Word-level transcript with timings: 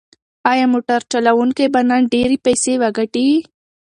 ایا 0.51 0.65
موټر 0.73 0.99
چلونکی 1.11 1.65
به 1.73 1.81
نن 1.89 2.01
ډېرې 2.13 2.37
پیسې 2.45 2.73
وګټي؟ 2.83 3.27